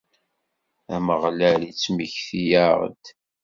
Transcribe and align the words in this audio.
Ameɣlal 0.95 1.61
ittmekti-aɣ-d. 1.71 3.03